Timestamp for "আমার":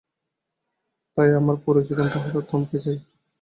1.35-1.55